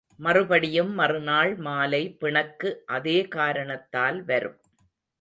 [0.19, 4.59] மறுபடியும் மறுநாள் மாலை பிணக்கு அதே காரணத்தால் வரும்.